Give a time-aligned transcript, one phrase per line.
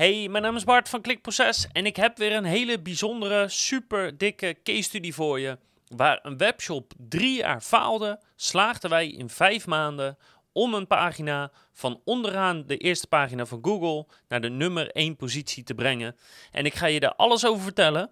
[0.00, 4.18] Hey, mijn naam is Bart van Klikproces en ik heb weer een hele bijzondere, super
[4.18, 5.58] dikke case study voor je.
[5.86, 10.18] Waar een webshop drie jaar faalde, slaagden wij in vijf maanden
[10.52, 15.62] om een pagina van onderaan de eerste pagina van Google naar de nummer 1 positie
[15.62, 16.16] te brengen.
[16.50, 18.10] En ik ga je daar alles over vertellen.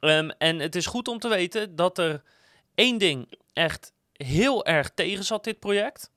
[0.00, 2.22] Ehm, en het is goed om te weten dat er
[2.74, 6.10] één ding echt heel erg tegen zat, dit project.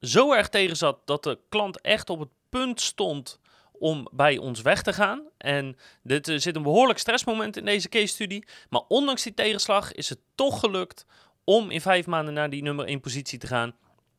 [0.00, 3.39] Zo erg tegen zat dat de klant echt op het punt stond
[3.80, 5.22] om bij ons weg te gaan.
[5.38, 8.44] En dit er zit een behoorlijk stressmoment in deze case studie.
[8.68, 11.06] Maar ondanks die tegenslag is het toch gelukt
[11.44, 13.74] om in vijf maanden naar die nummer 1 positie te gaan.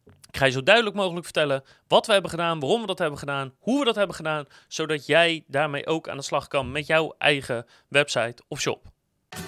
[0.05, 3.19] Ik ga je zo duidelijk mogelijk vertellen wat we hebben gedaan, waarom we dat hebben
[3.19, 6.87] gedaan, hoe we dat hebben gedaan, zodat jij daarmee ook aan de slag kan met
[6.87, 8.85] jouw eigen website of shop.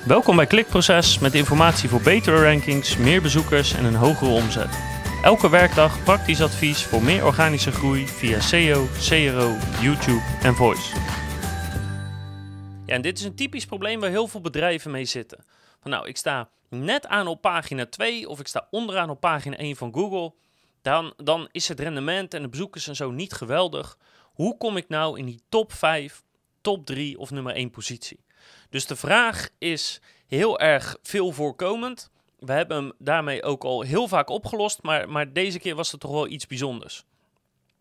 [0.05, 5.02] Welkom bij Klikproces met informatie voor betere rankings, meer bezoekers en een hogere omzet.
[5.23, 10.96] Elke werkdag praktisch advies voor meer organische groei via SEO, CRO, YouTube en Voice.
[12.86, 15.46] En dit is een typisch probleem waar heel veel bedrijven mee zitten.
[15.80, 19.57] Van nou, ik sta net aan op pagina 2 of ik sta onderaan op pagina
[19.57, 20.34] 1 van Google.
[20.82, 23.98] Dan, dan is het rendement en de bezoekers en zo niet geweldig.
[24.34, 26.24] Hoe kom ik nou in die top 5,
[26.62, 28.26] top 3 of nummer 1 positie?
[28.70, 32.12] Dus de vraag is heel erg veel voorkomend
[32.46, 35.99] we hebben hem daarmee ook al heel vaak opgelost, maar, maar deze keer was het
[35.99, 37.04] toch wel iets bijzonders.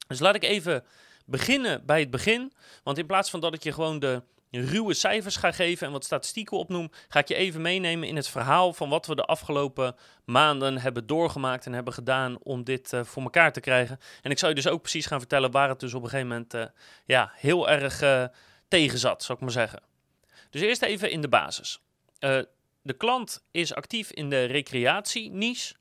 [0.07, 0.85] Dus laat ik even
[1.27, 2.53] beginnen bij het begin.
[2.83, 6.05] Want in plaats van dat ik je gewoon de ruwe cijfers ga geven en wat
[6.05, 9.97] statistieken opnoem, ga ik je even meenemen in het verhaal van wat we de afgelopen
[10.25, 13.99] maanden hebben doorgemaakt en hebben gedaan om dit uh, voor elkaar te krijgen.
[14.23, 16.29] En ik zal je dus ook precies gaan vertellen waar het dus op een gegeven
[16.29, 16.65] moment uh,
[17.05, 18.25] ja, heel erg uh,
[18.69, 19.83] tegen zat, zou ik maar zeggen.
[20.51, 21.81] Dus eerst even in de basis
[22.83, 25.75] de klant is actief in de recreatie-niche.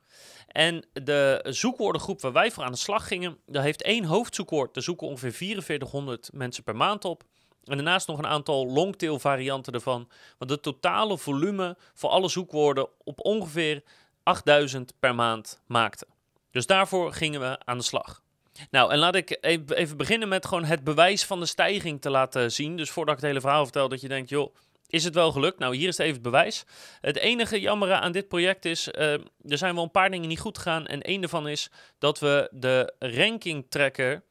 [0.47, 4.73] En de zoekwoordengroep waar wij voor aan de slag gingen, daar heeft één hoofdzoekwoord.
[4.73, 7.23] Daar zoeken ongeveer 4400 mensen per maand op.
[7.63, 10.09] En daarnaast nog een aantal longtail varianten ervan.
[10.38, 13.83] Want het totale volume voor alle zoekwoorden op ongeveer
[14.23, 16.07] 8000 per maand maakte.
[16.51, 18.22] Dus daarvoor gingen we aan de slag.
[18.69, 22.51] Nou, en laat ik even beginnen met gewoon het bewijs van de stijging te laten
[22.51, 22.78] zien.
[22.78, 24.56] Dus voordat ik het hele verhaal vertel, dat je denkt, joh,
[24.91, 25.59] is het wel gelukt?
[25.59, 26.63] Nou, hier is even het bewijs.
[27.02, 30.40] Het enige jammere aan dit project is, uh, er zijn wel een paar dingen niet
[30.40, 30.88] goed gegaan.
[30.88, 31.69] En één daarvan is
[32.00, 34.24] dat we de ranking tracker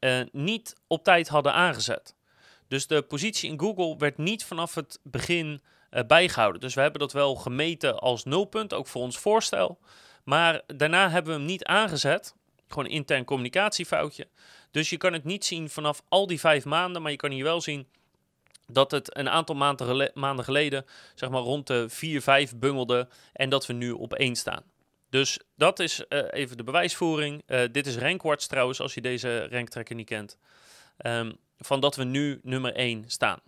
[0.00, 2.14] uh, niet op tijd hadden aangezet.
[2.68, 6.60] Dus de positie in Google werd niet vanaf het begin uh, bijgehouden.
[6.60, 9.78] Dus we hebben dat wel gemeten als nulpunt, ook voor ons voorstel.
[10.24, 12.34] Maar daarna hebben we hem niet aangezet.
[12.68, 14.28] Gewoon intern communicatiefoutje.
[14.70, 17.44] Dus je kan het niet zien vanaf al die vijf maanden, maar je kan hier
[17.44, 17.88] wel zien
[18.66, 23.48] dat het een aantal maanden, maanden geleden zeg maar rond de 4, 5 bungelde en
[23.48, 24.62] dat we nu op 1 staan.
[25.10, 27.42] Dus dat is uh, even de bewijsvoering.
[27.46, 30.38] Uh, dit is Rankwatch trouwens, als je deze ranktrekker niet kent.
[31.06, 33.40] Um, van dat we nu nummer 1 staan.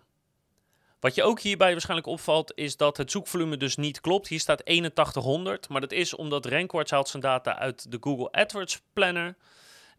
[0.99, 4.27] Wat je ook hierbij waarschijnlijk opvalt, is dat het zoekvolume dus niet klopt.
[4.27, 8.81] Hier staat 8100, maar dat is omdat Rankwatch haalt zijn data uit de Google AdWords
[8.93, 9.35] Planner.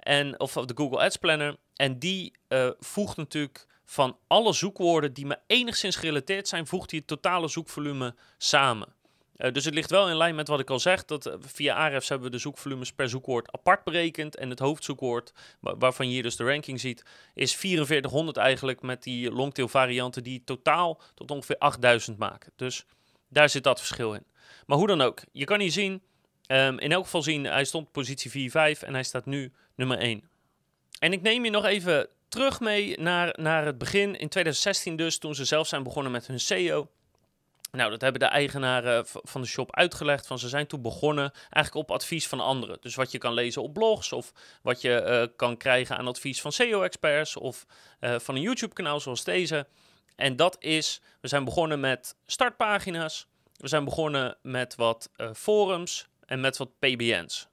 [0.01, 1.57] En, of de Google Ads Planner.
[1.75, 6.99] En die uh, voegt natuurlijk van alle zoekwoorden die me enigszins gerelateerd zijn, voegt hij
[6.99, 8.89] het totale zoekvolume samen.
[9.37, 11.75] Uh, dus het ligt wel in lijn met wat ik al zeg, dat uh, via
[11.75, 14.37] Ahrefs hebben we de zoekvolumes per zoekwoord apart berekend.
[14.37, 19.31] En het hoofdzoekwoord, waarvan je hier dus de ranking ziet, is 4400 eigenlijk met die
[19.31, 22.53] longtail varianten die totaal tot ongeveer 8000 maken.
[22.57, 22.87] Dus
[23.29, 24.25] daar zit dat verschil in.
[24.67, 26.03] Maar hoe dan ook, je kan hier zien,
[26.47, 30.29] um, in elk geval zien, hij stond positie 4-5 en hij staat nu nummer 1.
[30.99, 35.19] En ik neem je nog even terug mee naar, naar het begin, in 2016 dus,
[35.19, 36.89] toen ze zelf zijn begonnen met hun SEO.
[37.73, 40.27] Nou, dat hebben de eigenaren van de shop uitgelegd.
[40.27, 42.79] Van ze zijn toen begonnen eigenlijk op advies van anderen.
[42.81, 44.33] Dus wat je kan lezen op blogs of
[44.63, 47.67] wat je uh, kan krijgen aan advies van SEO-experts of
[48.01, 49.67] uh, van een YouTube-kanaal zoals deze.
[50.17, 53.27] En dat is, we zijn begonnen met startpagina's.
[53.57, 57.49] We zijn begonnen met wat uh, forums en met wat PBN's.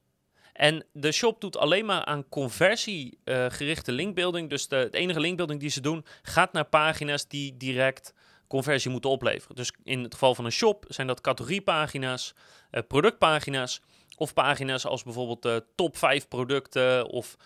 [0.57, 4.49] En de shop doet alleen maar aan conversiegerichte uh, linkbuilding.
[4.49, 8.13] Dus de, het enige linkbuilding die ze doen gaat naar pagina's die direct
[8.47, 9.55] conversie moeten opleveren.
[9.55, 12.33] Dus in het geval van een shop zijn dat categoriepagina's,
[12.71, 13.81] uh, productpagina's
[14.15, 17.37] of pagina's als bijvoorbeeld uh, top 5 producten of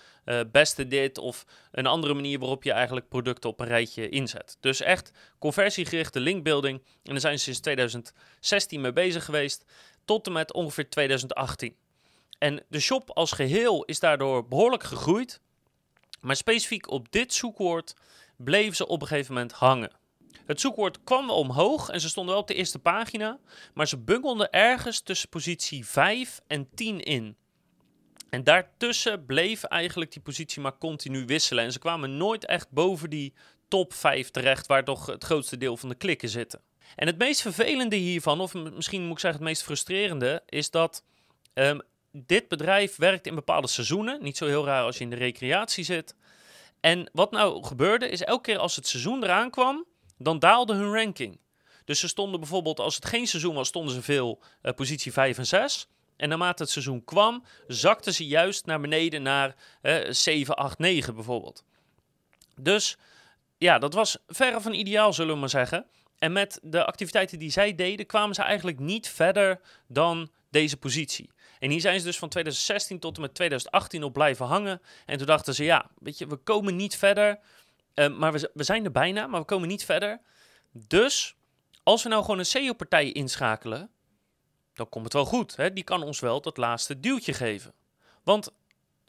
[0.51, 4.57] beste dit of een andere manier waarop je eigenlijk producten op een rijtje inzet.
[4.59, 6.77] Dus echt conversiegerichte linkbuilding.
[6.79, 9.65] En daar zijn ze sinds 2016 mee bezig geweest
[10.05, 11.75] tot en met ongeveer 2018.
[12.41, 15.41] En de shop als geheel is daardoor behoorlijk gegroeid.
[16.21, 17.95] Maar specifiek op dit zoekwoord
[18.37, 19.91] bleven ze op een gegeven moment hangen.
[20.45, 23.39] Het zoekwoord kwam omhoog en ze stonden wel op de eerste pagina,
[23.73, 27.35] maar ze bungelden ergens tussen positie 5 en 10 in.
[28.29, 31.63] En daartussen bleef eigenlijk die positie maar continu wisselen.
[31.63, 33.33] En ze kwamen nooit echt boven die
[33.67, 36.61] top 5 terecht, waar toch het grootste deel van de klikken zitten.
[36.95, 41.03] En het meest vervelende hiervan, of misschien moet ik zeggen het meest frustrerende, is dat
[41.53, 41.79] ehm,
[42.11, 44.23] dit bedrijf werkt in bepaalde seizoenen.
[44.23, 46.15] Niet zo heel raar als je in de recreatie zit.
[46.79, 49.85] En wat nou gebeurde, is elke keer als het seizoen eraan kwam,
[50.17, 51.39] dan daalde hun ranking.
[51.85, 55.37] Dus ze stonden bijvoorbeeld, als het geen seizoen was, stonden ze veel uh, positie 5
[55.37, 55.87] en 6.
[56.15, 61.15] En naarmate het seizoen kwam, zakten ze juist naar beneden naar uh, 7, 8, 9
[61.15, 61.63] bijvoorbeeld.
[62.61, 62.97] Dus
[63.57, 65.85] ja, dat was verre van ideaal, zullen we maar zeggen.
[66.17, 71.29] En met de activiteiten die zij deden, kwamen ze eigenlijk niet verder dan deze positie.
[71.61, 74.81] En hier zijn ze dus van 2016 tot en met 2018 op blijven hangen.
[75.05, 77.39] En toen dachten ze, ja, weet je, we komen niet verder.
[77.95, 80.21] Uh, maar we, zijn er bijna, maar we komen niet verder.
[80.71, 81.35] Dus
[81.83, 83.89] als we nou gewoon een SEO-partij inschakelen,
[84.73, 85.55] dan komt het wel goed.
[85.55, 85.73] Hè?
[85.73, 87.73] Die kan ons wel dat laatste duwtje geven.
[88.23, 88.49] Want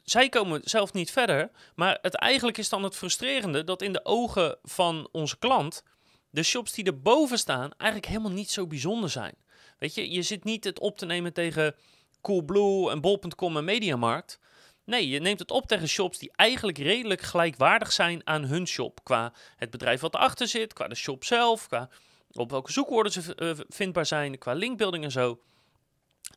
[0.03, 4.05] zij komen zelf niet verder, maar het eigenlijk is dan het frustrerende dat in de
[4.05, 5.83] ogen van onze klant
[6.29, 9.35] de shops die erboven staan eigenlijk helemaal niet zo bijzonder zijn.
[9.79, 11.75] Weet je, je zit niet het op te nemen tegen
[12.23, 14.39] Coolblue en Bol.com en Mediamarkt.
[14.85, 19.03] Nee, je neemt het op tegen shops die eigenlijk redelijk gelijkwaardig zijn aan hun shop.
[19.03, 21.89] Qua het bedrijf wat erachter zit, qua de shop zelf, qua
[22.31, 25.39] op welke zoekwoorden ze uh, vindbaar zijn, qua linkbuilding en zo.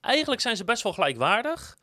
[0.00, 1.79] Eigenlijk zijn ze best wel gelijkwaardig,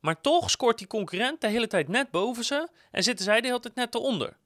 [0.00, 3.46] maar toch scoort die concurrent de hele tijd net boven ze en zitten zij de
[3.46, 4.36] hele tijd net eronder.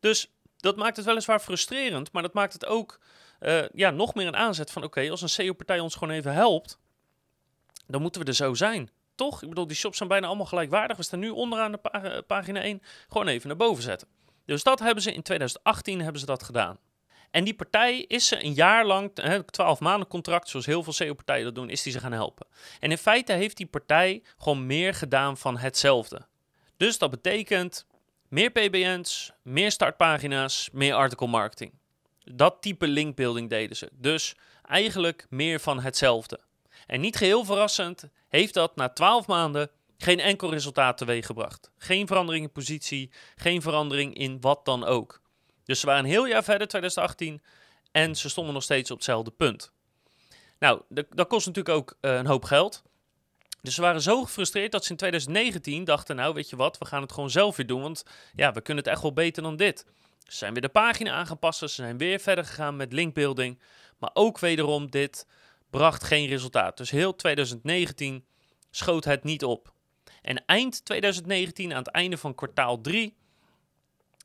[0.00, 3.00] Dus dat maakt het weliswaar frustrerend, maar dat maakt het ook
[3.40, 6.78] uh, ja, nog meer een aanzet van oké, als een SEO-partij ons gewoon even helpt,
[7.86, 8.90] dan moeten we er zo zijn.
[9.14, 9.42] Toch?
[9.42, 10.96] Ik bedoel, die shops zijn bijna allemaal gelijkwaardig.
[10.96, 12.82] We staan nu onderaan de pa pagina 1.
[13.08, 14.08] Gewoon even naar boven zetten.
[14.44, 16.78] Dus dat hebben ze in 2018 hebben ze dat gedaan.
[17.30, 19.14] En die partij is ze een jaar lang,
[19.50, 22.46] 12 maanden contract, zoals heel veel SEO-partijen dat doen, is die ze gaan helpen.
[22.80, 26.26] En in feite heeft die partij gewoon meer gedaan van hetzelfde.
[26.76, 27.86] Dus dat betekent
[28.28, 31.72] meer PBN's, meer startpagina's, meer article marketing.
[32.18, 33.88] Dat type linkbuilding deden ze.
[33.92, 36.40] Dus eigenlijk meer van hetzelfde.
[36.86, 41.70] En niet geheel verrassend heeft dat na 12 maanden geen enkel resultaat teweeggebracht.
[41.78, 45.20] Geen verandering in positie, geen verandering in wat dan ook.
[45.64, 47.42] Dus ze waren een heel jaar verder, 2018,
[47.92, 49.72] en ze stonden nog steeds op hetzelfde punt.
[50.58, 52.82] Nou, dat kost natuurlijk ook uh, een hoop geld.
[53.62, 56.84] Dus ze waren zo gefrustreerd dat ze in 2019 dachten, nou weet je wat, we
[56.84, 58.04] gaan het gewoon zelf weer doen, want
[58.34, 59.86] ja, we kunnen het echt wel beter dan dit.
[60.24, 63.60] Ze zijn weer de pagina aangepast, ze zijn weer verder gegaan met linkbuilding,
[63.98, 65.26] maar ook wederom dit
[65.70, 66.76] bracht geen resultaat.
[66.76, 68.24] Dus heel 2019
[68.70, 69.72] schoot het niet op.
[70.22, 73.16] En eind 2019, aan het einde van kwartaal 3,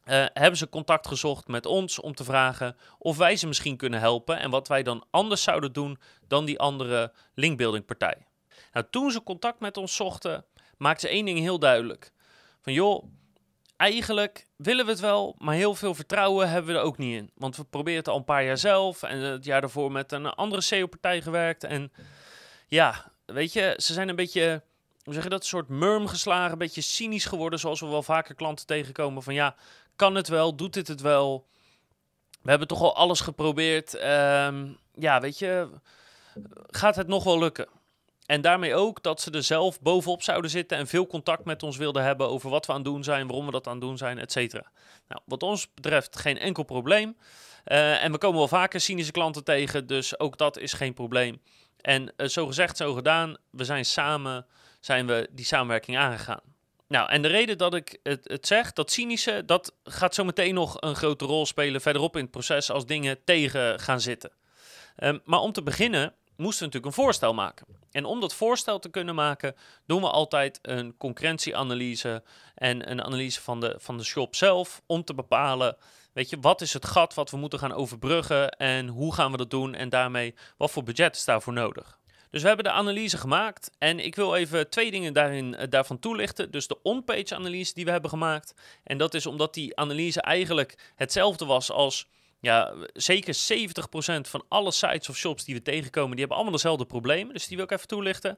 [0.05, 3.99] uh, hebben ze contact gezocht met ons om te vragen of wij ze misschien kunnen
[3.99, 8.25] helpen en wat wij dan anders zouden doen dan die andere linkbuilding partij.
[8.73, 10.45] Nou, toen ze contact met ons zochten,
[10.77, 12.11] maakten ze één ding heel duidelijk.
[12.61, 13.03] Van joh,
[13.81, 17.31] eigenlijk willen we het wel, maar heel veel vertrouwen hebben we er ook niet in.
[17.35, 20.25] Want we proberen het al een paar jaar zelf en het jaar daarvoor met een
[20.25, 21.63] andere SEO-partij gewerkt.
[21.63, 21.91] En
[22.67, 24.63] ja, weet je, ze zijn een beetje,
[25.03, 28.03] hoe zeg je dat, een soort murm geslagen, een beetje cynisch geworden, zoals we wel
[28.03, 29.23] vaker klanten tegenkomen.
[29.23, 29.55] Van ja,
[29.95, 31.47] kan het wel, doet dit het wel?
[32.41, 33.93] We hebben toch al alles geprobeerd.
[34.03, 35.69] Um, ja, weet je,
[36.67, 37.67] gaat het nog wel lukken?
[38.31, 41.77] En daarmee ook dat ze er zelf bovenop zouden zitten en veel contact met ons
[41.77, 43.97] wilden hebben over wat we aan het doen zijn, waarom we dat aan het doen
[43.97, 44.71] zijn, et cetera.
[45.07, 47.17] Nou, wat ons betreft geen enkel probleem.
[47.65, 51.41] Uh, en we komen wel vaker cynische klanten tegen, dus ook dat is geen probleem.
[51.81, 54.45] En uh, zo gezegd, zo gedaan, we zijn samen,
[54.79, 56.41] zijn we die samenwerking aangegaan.
[56.87, 60.53] Nou, en de reden dat ik het, het zeg, dat cynische, dat gaat zo meteen
[60.53, 64.31] nog een grote rol spelen verderop in het proces als dingen tegen gaan zitten.
[64.97, 67.65] Um, maar om te beginnen moesten we natuurlijk een voorstel maken.
[67.91, 69.55] En om dat voorstel te kunnen maken,
[69.85, 72.23] doen we altijd een concurrentieanalyse
[72.55, 75.77] en een analyse van de, van de shop zelf om te bepalen,
[76.13, 79.37] weet je, wat is het gat wat we moeten gaan overbruggen en hoe gaan we
[79.37, 81.99] dat doen en daarmee wat voor budget is daarvoor nodig.
[82.29, 85.99] Dus we hebben de analyse gemaakt en ik wil even twee dingen daarin, uh, daarvan
[85.99, 86.51] toelichten.
[86.51, 88.53] Dus de on-page analyse die we hebben gemaakt.
[88.83, 92.07] En dat is omdat die analyse eigenlijk hetzelfde was als
[92.41, 93.37] ja, zeker 70%
[94.21, 97.33] van alle sites of shops die we tegenkomen, die hebben allemaal dezelfde problemen.
[97.33, 98.37] Dus die wil ik even toelichten.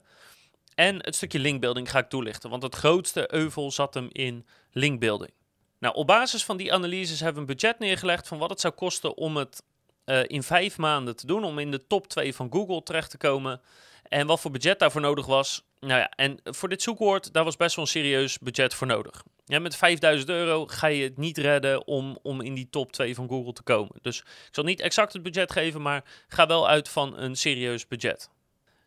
[0.75, 5.31] En het stukje linkbuilding ga ik toelichten, want het grootste euvel zat hem in linkbuilding.
[5.79, 8.73] Nou, op basis van die analyses hebben we een budget neergelegd van wat het zou
[8.73, 9.63] kosten om het
[10.05, 13.17] uh, in vijf maanden te doen, om in de top 2 van Google terecht te
[13.17, 13.61] komen.
[14.03, 15.63] En wat voor budget daarvoor nodig was.
[15.79, 19.23] Nou ja, en voor dit zoekwoord, daar was best wel een serieus budget voor nodig.
[19.45, 23.15] Ja, met 5000 euro ga je het niet redden om, om in die top 2
[23.15, 23.95] van Google te komen.
[24.01, 27.87] Dus ik zal niet exact het budget geven, maar ga wel uit van een serieus
[27.87, 28.29] budget.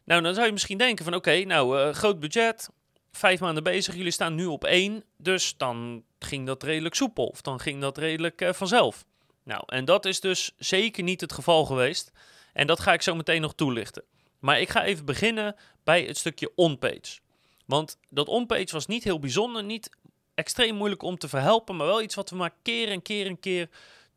[0.05, 2.69] Nou, dan zou je misschien denken van oké, nou, uh, groot budget,
[3.13, 7.41] vijf maanden bezig, jullie staan nu op één, dus dan ging dat redelijk soepel, of
[7.41, 9.05] dan ging dat redelijk uh, vanzelf.
[9.43, 12.13] Nou, en dat is dus zeker niet het geval geweest.
[12.53, 14.03] En dat ga ik zo meteen nog toelichten.
[14.39, 17.19] Maar ik ga even beginnen bij het stukje onpage.
[17.67, 19.91] Want dat onpage was niet heel bijzonder, niet
[20.35, 23.41] extreem moeilijk om te verhelpen, maar wel iets wat we maar keer en keer en
[23.41, 23.69] keer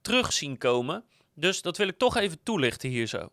[0.02, 1.04] terug zien komen.
[1.34, 3.32] Dus dat wil ik toch even toelichten hier zo.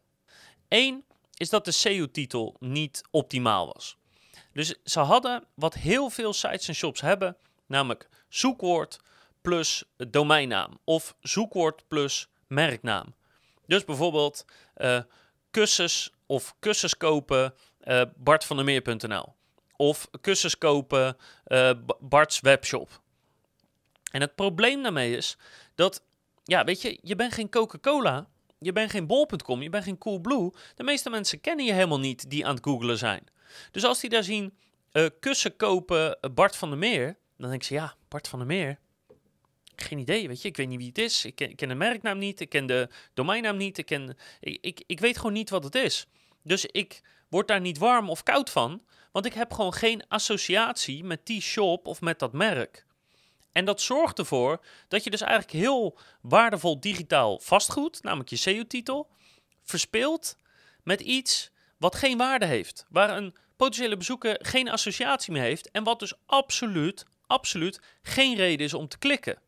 [0.69, 3.97] Eén is dat de SEO-titel niet optimaal was.
[4.53, 9.01] Dus ze hadden wat heel veel sites en shops hebben, namelijk zoekwoord
[9.41, 13.15] plus domeinnaam of zoekwoord plus merknaam.
[13.67, 14.45] Dus bijvoorbeeld
[14.77, 15.01] uh,
[15.51, 17.55] kussens of kussens kopen
[17.85, 19.35] uh, bartvandermeer.nl
[19.77, 21.17] of kussens kopen
[21.47, 23.01] uh, Bart's webshop.
[24.11, 25.37] En het probleem daarmee is
[25.75, 26.03] dat,
[26.45, 28.29] ja, weet je, je bent geen Coca-Cola,
[28.59, 30.53] je bent geen bol.com, je bent geen Coolblue.
[30.75, 33.25] De meeste mensen kennen je helemaal niet die aan het googlen zijn.
[33.71, 34.55] Dus als die daar zien
[34.93, 38.79] uh, kussen kopen Bart van der Meer, dan denk ze, ja, Bart van der Meer,
[39.77, 40.49] geen idee, weet je.
[40.49, 41.25] Ik weet niet wie het is.
[41.25, 42.41] Ik ken, ik ken de merknaam niet.
[42.41, 43.79] Ik ken de domeinnaam niet.
[43.79, 46.07] Ik, ken, ik, ik, ik weet gewoon niet wat het is.
[46.47, 48.83] Dus ik word daar niet warm of koud van.
[49.13, 52.87] Want ik heb gewoon geen associatie met die shop of met dat merk.
[53.53, 59.11] En dat zorgt ervoor dat je dus eigenlijk heel waardevol digitaal vastgoed, namelijk je SEO-titel,
[59.63, 60.37] verspeelt
[60.83, 62.87] met iets wat geen waarde heeft.
[62.89, 68.67] Waar een potentiële bezoeker geen associatie mee heeft en wat dus absoluut, absoluut geen reden
[68.67, 69.39] is om te klikken.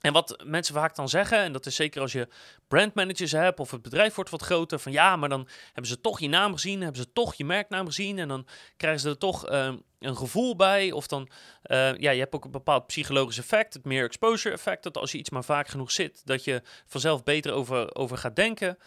[0.00, 2.28] En wat mensen vaak dan zeggen, en dat is zeker als je
[2.68, 6.20] brandmanagers hebt of het bedrijf wordt wat groter, van ja, maar dan hebben ze toch
[6.20, 9.50] je naam gezien, hebben ze toch je merknaam gezien en dan krijgen ze er toch
[9.50, 10.92] uh, een gevoel bij.
[10.92, 11.28] Of dan,
[11.66, 15.12] uh, ja, je hebt ook een bepaald psychologisch effect, het meer exposure effect, dat als
[15.12, 18.78] je iets maar vaak genoeg zit, dat je vanzelf beter over, over gaat denken.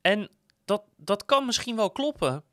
[0.00, 0.28] En
[0.64, 2.44] dat, dat kan misschien wel kloppen,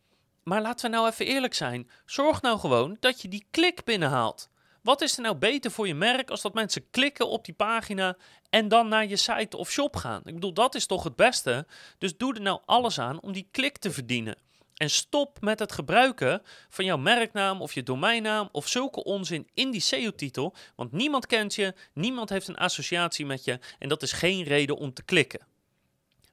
[0.43, 1.89] maar laten we nou even eerlijk zijn.
[2.05, 4.50] Zorg nou gewoon dat je die klik binnenhaalt.
[4.81, 8.17] Wat is er nou beter voor je merk als dat mensen klikken op die pagina
[8.49, 10.21] en dan naar je site of shop gaan?
[10.25, 11.65] Ik bedoel, dat is toch het beste?
[11.97, 14.37] Dus doe er nou alles aan om die klik te verdienen.
[14.75, 19.71] En stop met het gebruiken van jouw merknaam of je domeinnaam of zulke onzin in
[19.71, 20.55] die SEO-titel.
[20.75, 24.77] Want niemand kent je, niemand heeft een associatie met je en dat is geen reden
[24.77, 25.47] om te klikken.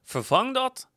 [0.03, 0.89] Vervang dat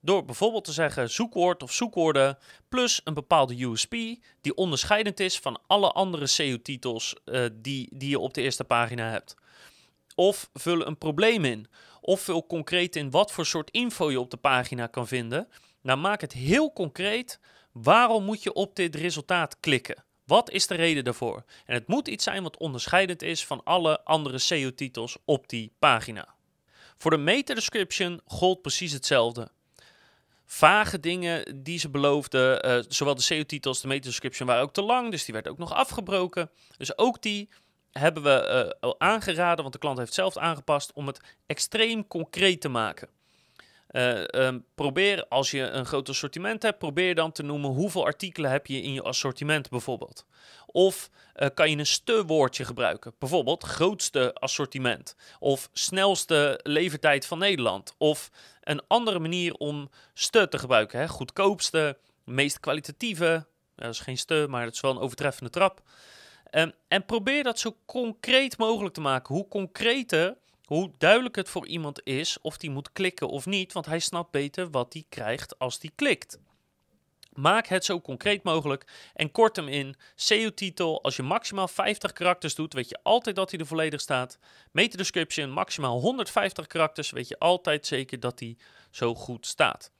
[0.00, 2.38] door bijvoorbeeld te zeggen zoekwoord of zoekwoorden
[2.68, 3.94] plus een bepaalde USP
[4.40, 9.10] die onderscheidend is van alle andere SEO-titels uh, die, die je op de eerste pagina
[9.10, 9.34] hebt.
[10.14, 11.66] Of vul een probleem in.
[12.00, 15.48] Of vul concreet in wat voor soort info je op de pagina kan vinden.
[15.82, 17.40] Nou, maak het heel concreet.
[17.72, 20.04] Waarom moet je op dit resultaat klikken?
[20.24, 21.44] Wat is de reden daarvoor?
[21.64, 26.34] En het moet iets zijn wat onderscheidend is van alle andere SEO-titels op die pagina.
[26.98, 29.50] Voor de meta-description gold precies hetzelfde
[30.46, 32.66] vage dingen die ze beloofden.
[32.66, 35.72] Uh, zowel de SEO-titels, de meta-description waren ook te lang, dus die werd ook nog
[35.72, 36.50] afgebroken.
[36.76, 37.48] Dus ook die
[37.92, 42.68] hebben we uh, aangeraden, want de klant heeft zelf aangepast, om het extreem concreet te
[42.68, 43.08] maken.
[43.96, 48.50] Uh, um, probeer, als je een groot assortiment hebt, probeer dan te noemen hoeveel artikelen
[48.50, 50.26] heb je in je assortiment bijvoorbeeld.
[50.66, 57.94] Of uh, kan je een ste-woordje gebruiken, bijvoorbeeld grootste assortiment of snelste levertijd van Nederland.
[57.98, 61.08] Of een andere manier om ste te gebruiken, hè?
[61.08, 65.82] goedkoopste, meest kwalitatieve, dat is geen ste, maar het is wel een overtreffende trap.
[66.50, 69.34] Um, en probeer dat zo concreet mogelijk te maken.
[69.34, 70.36] Hoe concreter
[70.66, 74.30] hoe duidelijk het voor iemand is of die moet klikken of niet, want hij snapt
[74.30, 76.38] beter wat hij krijgt als hij klikt.
[77.32, 79.96] Maak het zo concreet mogelijk en kort hem in.
[80.14, 84.38] SEO-titel, als je maximaal 50 karakters doet, weet je altijd dat hij er volledig staat.
[84.72, 88.56] Meta-description, maximaal 150 karakters, weet je altijd zeker dat hij
[88.90, 89.90] zo goed staat.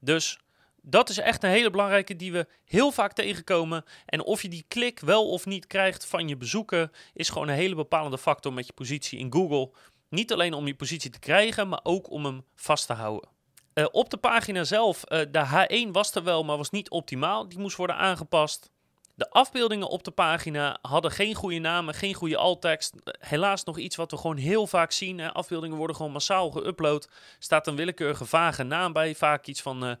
[0.00, 0.38] Dus
[0.82, 3.84] dat is echt een hele belangrijke die we heel vaak tegenkomen.
[4.06, 7.54] En of je die klik wel of niet krijgt van je bezoeker, is gewoon een
[7.54, 9.70] hele bepalende factor met je positie in Google.
[10.12, 13.28] Niet alleen om die positie te krijgen, maar ook om hem vast te houden.
[13.74, 17.48] Uh, op de pagina zelf, uh, de H1 was er wel, maar was niet optimaal.
[17.48, 18.70] Die moest worden aangepast.
[19.14, 22.94] De afbeeldingen op de pagina hadden geen goede namen, geen goede alttekst.
[23.04, 25.20] Helaas nog iets wat we gewoon heel vaak zien.
[25.20, 27.10] Afbeeldingen worden gewoon massaal geüpload.
[27.38, 29.94] Staat een willekeurige vage naam bij, vaak iets van uh,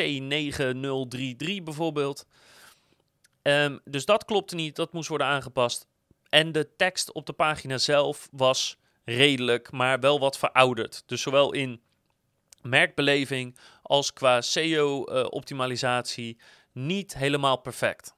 [0.00, 2.26] C9033 bijvoorbeeld.
[3.42, 5.86] Um, dus dat klopte niet, dat moest worden aangepast.
[6.28, 11.02] En de tekst op de pagina zelf was redelijk, maar wel wat verouderd.
[11.06, 11.82] Dus zowel in
[12.62, 16.38] merkbeleving als qua SEO-optimalisatie
[16.72, 18.14] niet helemaal perfect.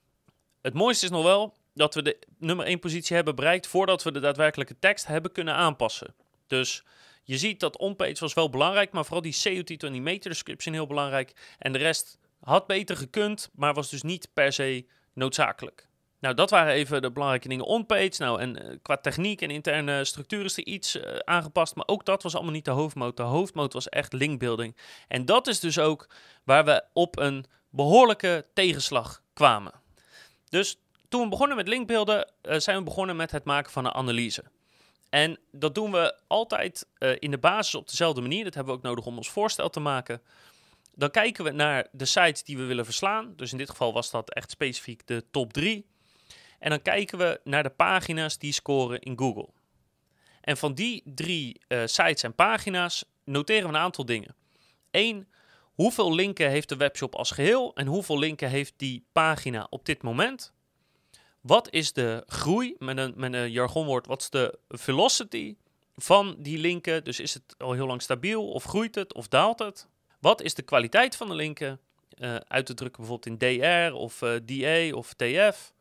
[0.62, 4.12] Het mooiste is nog wel dat we de nummer 1 positie hebben bereikt voordat we
[4.12, 6.14] de daadwerkelijke tekst hebben kunnen aanpassen.
[6.47, 6.85] Dus
[7.23, 10.87] je ziet dat onpage was wel belangrijk, maar vooral die SEO-titel en die meta-description heel
[10.87, 11.55] belangrijk.
[11.59, 15.88] En de rest had beter gekund, maar was dus niet per se noodzakelijk.
[16.21, 18.15] Nou, dat waren even de belangrijke dingen on-page.
[18.19, 21.75] Nou, en eh, qua techniek en interne structuur is er iets uh, aangepast.
[21.75, 23.17] Maar ook dat was allemaal niet de hoofdmoot.
[23.17, 24.77] De hoofdmoot was echt linkbuilding.
[25.09, 26.09] En dat is dus ook
[26.45, 29.73] waar we op een behoorlijke tegenslag kwamen.
[30.49, 33.95] Dus toen we begonnen met linkbeelden, uh, zijn we begonnen met het maken van een
[33.95, 34.45] analyse.
[35.11, 36.87] En dat doen we altijd
[37.19, 38.45] in de basis op dezelfde manier.
[38.45, 40.23] Dat hebben we ook nodig om ons voorstel te maken.
[40.95, 43.33] Dan kijken we naar de sites die we willen verslaan.
[43.37, 45.87] Dus in dit geval was dat echt specifiek de top 3.
[46.59, 49.49] En dan kijken we naar de pagina's die scoren in Google.
[50.41, 54.35] En van die drie uh, sites en pagina's noteren we een aantal dingen.
[54.91, 55.29] Eén,
[55.75, 60.03] hoeveel linken heeft de webshop als geheel en hoeveel linken heeft die pagina op dit
[60.03, 60.53] moment?
[61.41, 65.57] Wat is de groei, met een, met een jargonwoord, wat is de velocity
[65.95, 67.05] van die linken?
[67.05, 69.89] Dus is het al heel lang stabiel of groeit het of daalt het?
[70.21, 71.81] Wat is de kwaliteit van de linken?
[72.19, 75.75] Uh, uit te drukken bijvoorbeeld in DR of uh, DA of TF.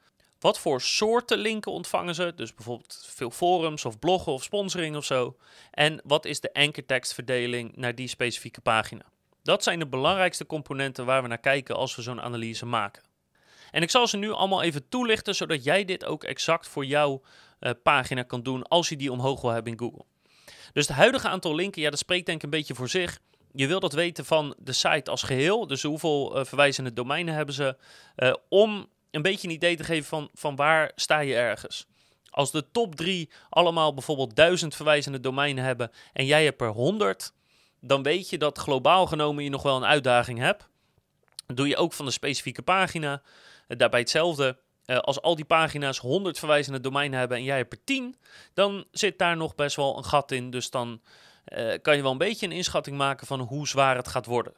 [0.45, 2.33] Wat voor soorten linken ontvangen ze?
[2.35, 5.35] Dus bijvoorbeeld veel forums of bloggen of sponsoring of zo.
[5.71, 9.05] En wat is de ankertekstverdeling naar die specifieke pagina?
[9.43, 13.03] Dat zijn de belangrijkste componenten waar we naar kijken als we zo'n analyse maken.
[13.71, 17.21] En ik zal ze nu allemaal even toelichten, zodat jij dit ook exact voor jouw
[17.59, 20.05] uh, pagina kan doen als je die omhoog wil hebben in Google.
[20.73, 23.19] Dus het huidige aantal linken, ja, dat spreekt denk ik een beetje voor zich.
[23.53, 25.67] Je wil dat weten van de site als geheel.
[25.67, 27.77] Dus hoeveel uh, verwijzende domeinen hebben ze.
[28.15, 31.86] Uh, om een beetje een idee te geven van, van waar sta je ergens.
[32.29, 37.34] Als de top drie allemaal bijvoorbeeld duizend verwijzende domeinen hebben en jij hebt er 100,
[37.79, 40.67] dan weet je dat globaal genomen je nog wel een uitdaging hebt.
[41.45, 43.22] doe je ook van de specifieke pagina.
[43.67, 44.57] Eh, daarbij hetzelfde.
[44.86, 48.15] Uh, als al die pagina's 100 verwijzende domeinen hebben en jij hebt er 10,
[48.53, 50.50] dan zit daar nog best wel een gat in.
[50.50, 51.01] Dus dan
[51.53, 54.53] uh, kan je wel een beetje een inschatting maken van hoe zwaar het gaat worden.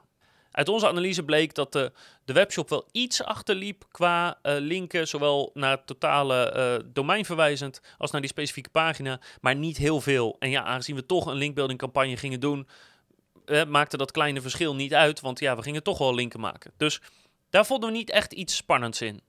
[0.57, 1.91] Uit onze analyse bleek dat de,
[2.25, 7.81] de webshop wel iets achterliep qua uh, linken, zowel naar het totale uh, domein verwijzend
[7.97, 10.35] als naar die specifieke pagina, maar niet heel veel.
[10.39, 12.67] En ja, aangezien we toch een linkbuilding campagne gingen doen,
[13.45, 16.71] uh, maakte dat kleine verschil niet uit, want ja, we gingen toch wel linken maken.
[16.77, 17.01] Dus
[17.49, 19.21] daar vonden we niet echt iets spannends in.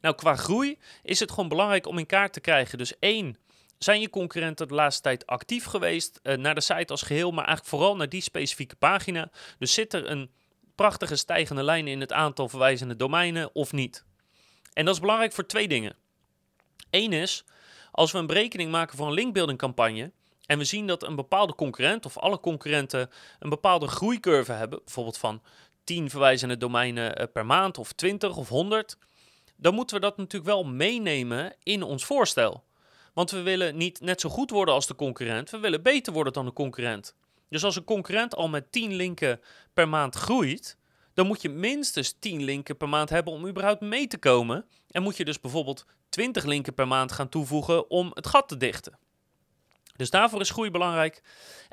[0.00, 2.78] Nou, qua groei is het gewoon belangrijk om in kaart te krijgen.
[2.78, 3.36] Dus één,
[3.78, 7.76] zijn je concurrenten de laatste tijd actief geweest naar de site als geheel, maar eigenlijk
[7.76, 9.30] vooral naar die specifieke pagina.
[9.58, 10.30] Dus zit er een
[10.80, 14.04] prachtige stijgende lijn in het aantal verwijzende domeinen of niet?
[14.72, 15.96] En dat is belangrijk voor twee dingen.
[16.90, 17.44] Eén is,
[17.90, 20.12] als we een berekening maken voor een linkbuilding campagne
[20.46, 25.18] en we zien dat een bepaalde concurrent of alle concurrenten een bepaalde groeicurve hebben, bijvoorbeeld
[25.18, 25.42] van
[25.84, 28.96] 10 verwijzende domeinen eh, per maand of 20 of 100,
[29.56, 32.64] dan moeten we dat natuurlijk wel meenemen in ons voorstel.
[33.14, 36.32] Want we willen niet net zo goed worden als de concurrent, we willen beter worden
[36.32, 37.14] dan de concurrent.
[37.50, 39.40] Dus als een concurrent al met 10 linken
[39.74, 40.76] per maand groeit,
[41.14, 44.64] dan moet je minstens 10 linken per maand hebben om überhaupt mee te komen.
[44.90, 48.56] En moet je dus bijvoorbeeld 20 linken per maand gaan toevoegen om het gat te
[48.56, 48.98] dichten.
[49.96, 51.22] Dus daarvoor is groei belangrijk.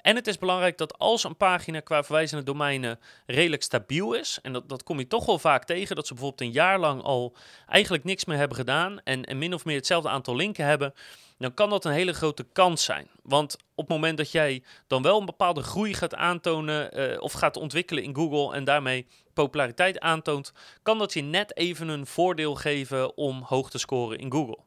[0.01, 4.53] En het is belangrijk dat als een pagina qua verwijzende domeinen redelijk stabiel is, en
[4.53, 7.35] dat, dat kom je toch wel vaak tegen, dat ze bijvoorbeeld een jaar lang al
[7.67, 10.93] eigenlijk niks meer hebben gedaan en, en min of meer hetzelfde aantal linken hebben,
[11.37, 13.09] dan kan dat een hele grote kans zijn.
[13.23, 17.33] Want op het moment dat jij dan wel een bepaalde groei gaat aantonen uh, of
[17.33, 22.55] gaat ontwikkelen in Google en daarmee populariteit aantoont, kan dat je net even een voordeel
[22.55, 24.57] geven om hoog te scoren in Google.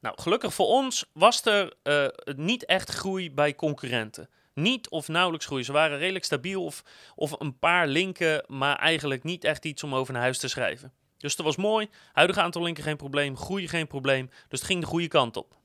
[0.00, 2.06] Nou, gelukkig voor ons was er uh,
[2.36, 4.28] niet echt groei bij concurrenten.
[4.54, 5.64] Niet of nauwelijks groei.
[5.64, 6.82] Ze waren redelijk stabiel of,
[7.14, 10.92] of een paar linken, maar eigenlijk niet echt iets om over naar huis te schrijven.
[11.18, 11.88] Dus dat was mooi.
[12.12, 14.30] Huidige aantal linken geen probleem, groei geen probleem.
[14.48, 15.56] Dus het ging de goede kant op.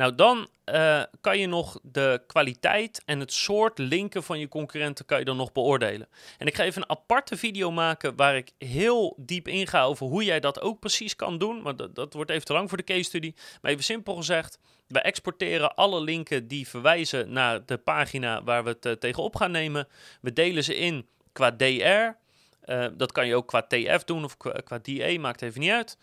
[0.00, 5.04] Nou, dan uh, kan je nog de kwaliteit en het soort linken van je concurrenten
[5.04, 6.08] kan je dan nog beoordelen.
[6.38, 10.24] En ik ga even een aparte video maken waar ik heel diep inga over hoe
[10.24, 11.62] jij dat ook precies kan doen.
[11.62, 13.32] Maar dat, dat wordt even te lang voor de case study.
[13.62, 18.70] Maar even simpel gezegd, we exporteren alle linken die verwijzen naar de pagina waar we
[18.70, 19.88] het uh, tegenop gaan nemen.
[20.20, 22.16] We delen ze in qua DR.
[22.64, 25.70] Uh, dat kan je ook qua TF doen of qua, qua DA, maakt even niet
[25.70, 25.98] uit.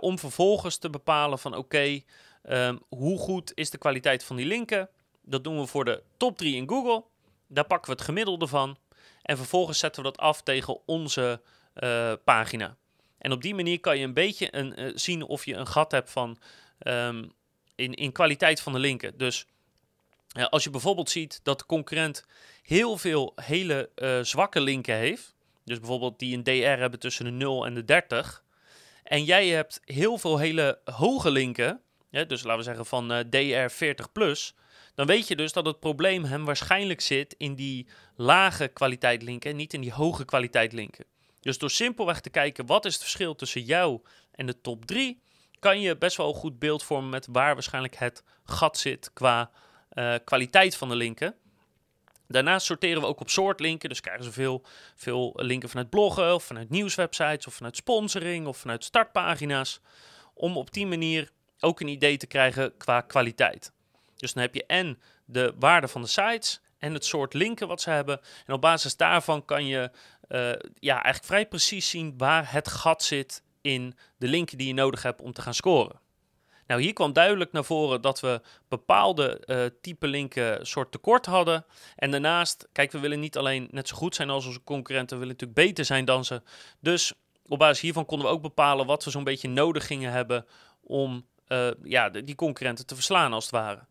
[0.00, 2.02] Om vervolgens te bepalen van oké,
[2.48, 4.88] Um, hoe goed is de kwaliteit van die linken?
[5.22, 7.04] Dat doen we voor de top 3 in Google.
[7.46, 8.78] Daar pakken we het gemiddelde van.
[9.22, 11.40] En vervolgens zetten we dat af tegen onze
[11.74, 12.76] uh, pagina.
[13.18, 15.90] En op die manier kan je een beetje een, uh, zien of je een gat
[15.90, 16.38] hebt van,
[16.78, 17.32] um,
[17.74, 19.18] in, in kwaliteit van de linken.
[19.18, 19.46] Dus
[20.50, 22.24] als je bijvoorbeeld ziet dat de concurrent
[22.62, 23.90] heel veel hele
[24.22, 25.34] zwakke linken heeft.
[25.64, 28.44] Dus bijvoorbeeld die een DR hebben tussen de 0 en de 30.
[29.02, 31.80] En jij hebt heel veel hele hoge linken
[32.24, 34.54] dus laten we zeggen van uh, DR 40 plus,
[34.94, 39.56] dan weet je dus dat het probleem hem waarschijnlijk zit in die lage kwaliteit linken
[39.56, 41.04] niet in die hoge kwaliteit linken.
[41.40, 44.00] Dus door simpelweg te kijken wat is het verschil tussen jou
[44.32, 45.20] en de top 3,
[45.58, 49.50] kan je best wel een goed beeld vormen met waar waarschijnlijk het gat zit qua
[49.88, 51.34] eh, kwaliteit van de linken.
[52.28, 53.88] Daarnaast sorteren we ook op soort linken.
[53.88, 54.62] Dus krijgen ze veel,
[54.94, 59.80] veel linken vanuit bloggen, of vanuit nieuwswebsites, of vanuit sponsoring, of vanuit startpagina's.
[60.34, 63.72] Om op die manier ook een idee te krijgen qua kwaliteit.
[64.16, 67.80] Dus dan heb je en de waarde van de sites en het soort linken wat
[67.80, 68.20] ze hebben.
[68.46, 69.90] En op basis daarvan kan je
[70.28, 74.74] uh, ja, eigenlijk vrij precies zien waar het gat zit in de linken die je
[74.74, 76.00] nodig hebt om te gaan scoren.
[76.66, 81.64] Nou, hier kwam duidelijk naar voren dat we bepaalde uh, type linken soort tekort hadden.
[81.96, 85.22] En daarnaast, kijk, we willen niet alleen net zo goed zijn als onze concurrenten, we
[85.22, 86.42] willen natuurlijk beter zijn dan ze.
[86.80, 87.12] Dus
[87.46, 90.46] op basis hiervan konden we ook bepalen wat we zo'n beetje nodig gingen hebben
[90.80, 93.86] om uh, ja, die concurrenten te verslaan als het ware.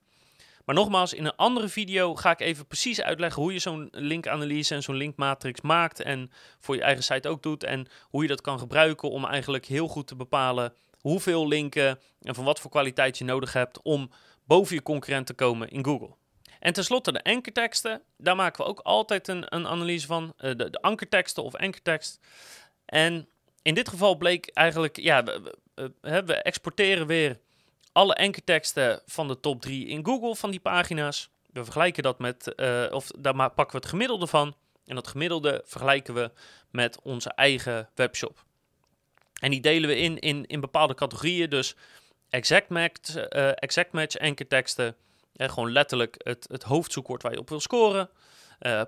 [0.65, 4.75] Maar nogmaals, in een andere video ga ik even precies uitleggen hoe je zo'n linkanalyse
[4.75, 8.41] en zo'n linkmatrix maakt en voor je eigen site ook doet en hoe je dat
[8.41, 13.17] kan gebruiken om eigenlijk heel goed te bepalen hoeveel linken en van wat voor kwaliteit
[13.17, 14.11] je nodig hebt om
[14.45, 16.15] boven je concurrent te komen in Google.
[16.59, 18.01] En tenslotte de ankerteksten.
[18.17, 20.33] Daar maken we ook altijd een, een analyse van.
[20.39, 22.19] Uh, de, ankerteksten of ankertekst.
[22.85, 23.27] En
[23.61, 27.39] in dit geval bleek eigenlijk, ja, we, we exporteren weer
[27.95, 31.29] alle ankerteksten van de top 3 in Google van die pagina's.
[31.51, 34.55] We vergelijken dat met, uh, of daar pakken we het gemiddelde van.
[34.86, 36.31] En dat gemiddelde vergelijken we
[36.71, 38.43] met onze eigen webshop.
[39.39, 41.49] En die delen we in in, in bepaalde categorieën.
[41.49, 41.75] Dus
[42.29, 44.95] exact match, uh, exact match ankerteksten.
[45.36, 48.10] Uh, gewoon letterlijk het, het hoofdzoekwoord waar je op wil scoren.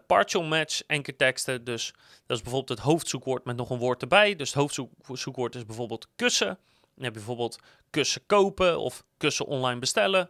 [0.08, 1.64] Partial match ankerteksten.
[1.64, 1.94] Dus
[2.26, 4.36] dat is bijvoorbeeld het hoofdzoekwoord met nog een woord erbij.
[4.36, 6.60] Dus het hoofdzoekwoord is bijvoorbeeld kussen.
[6.98, 10.30] Je bijvoorbeeld kussen kopen of kussen online bestellen.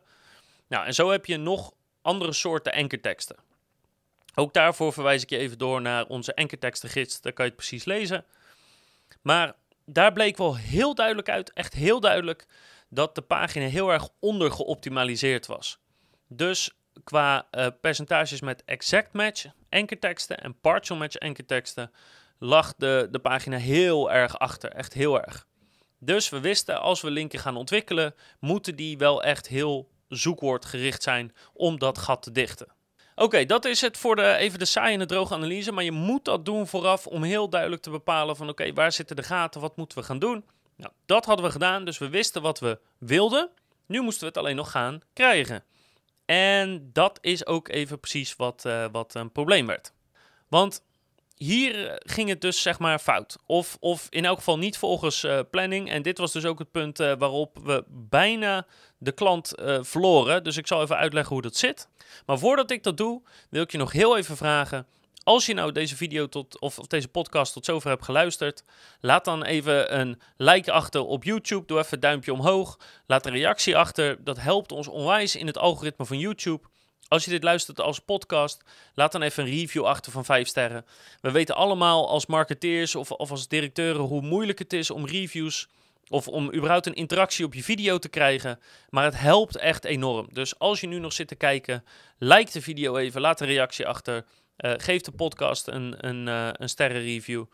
[0.68, 3.36] Nou, en zo heb je nog andere soorten ankerteksten.
[4.36, 7.22] Ook daarvoor verwijs ik je even door naar onze ankertekstengids.
[7.22, 8.26] Daar kan je het precies lezen.
[9.22, 9.54] Maar
[9.86, 12.46] daar bleek wel heel duidelijk uit, echt heel duidelijk,
[12.90, 15.80] dat de pagina heel erg ondergeoptimaliseerd was.
[16.28, 16.72] Dus
[17.04, 21.92] qua uh, percentages met exact match ankerteksten en partial match ankerteksten
[22.40, 25.48] lag de, de pagina heel erg achter, echt heel erg.
[26.00, 31.34] Dus we wisten, als we linken gaan ontwikkelen, moeten die wel echt heel zoekwoordgericht zijn
[31.54, 32.76] om dat gat te dichten.
[33.16, 35.72] Oké, dat is het voor de, even de saai en droge analyse.
[35.72, 39.16] Maar je moet dat doen vooraf om heel duidelijk te bepalen van oké, waar zitten
[39.16, 40.46] de gaten, wat moeten we gaan doen?
[40.76, 43.50] Nou, dat hadden we gedaan, dus we wisten wat we wilden.
[43.86, 45.64] Nu moesten we het alleen nog gaan krijgen.
[46.26, 49.94] En dat is ook even precies wat, uh, wat een probleem werd.
[50.48, 50.84] Want
[51.38, 53.38] hier ging het dus zeg maar fout.
[53.46, 55.90] Of, of in elk geval niet volgens uh, planning.
[55.90, 58.66] En dit was dus ook het punt uh, waarop we bijna
[58.98, 60.44] de klant verloren.
[60.44, 61.88] Dus ik zal even uitleggen hoe dat zit.
[62.26, 64.88] Maar voordat ik dat doe, wil ik je nog heel even vragen.
[65.24, 68.64] Als je nou deze video tot, of, of deze podcast tot zover hebt geluisterd,
[69.00, 71.66] laat dan even een like achter op YouTube.
[71.66, 72.80] Doe even een duimpje omhoog.
[73.06, 74.24] Laat een reactie achter.
[74.24, 76.68] Dat helpt ons onwijs in het algoritme van YouTube.
[77.08, 80.86] Als je dit luistert als podcast, laat dan even een review achter van 5 sterren.
[81.22, 85.68] We weten allemaal als marketeers of, of als directeuren hoe moeilijk het is om reviews
[86.10, 88.60] of om überhaupt een interactie op je video te krijgen.
[88.90, 90.28] Maar het helpt echt enorm.
[90.32, 91.84] Dus als je nu nog zit te kijken,
[92.18, 94.26] like de video even, laat een reactie achter.
[94.58, 97.46] Uh, geef de podcast een, een, uh, een sterrenreview.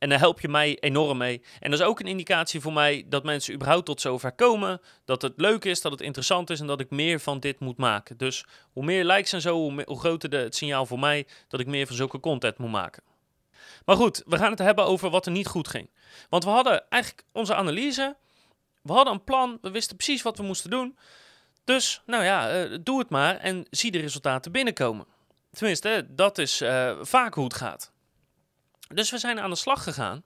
[0.00, 1.42] En daar help je mij enorm mee.
[1.60, 4.80] En dat is ook een indicatie voor mij dat mensen überhaupt tot zover komen.
[5.04, 7.76] Dat het leuk is, dat het interessant is en dat ik meer van dit moet
[7.76, 8.16] maken.
[8.16, 11.86] Dus hoe meer likes en zo, hoe, groter het signaal voor mij dat ik meer
[11.86, 13.02] van zulke content moet maken.
[13.84, 15.90] Maar goed, we gaan het hebben over wat er niet goed ging.
[16.28, 18.16] Want we hadden eigenlijk onze analyse.
[18.82, 19.58] We hadden een plan.
[19.60, 20.98] We wisten precies wat we moesten doen.
[21.64, 25.06] Dus, nou ja, uh, doe het maar en zie de resultaten binnenkomen.
[25.52, 27.89] Tenminste, dat is uh, vaak hoe het gaat.
[28.94, 30.22] Dus we zijn aan de slag gegaan.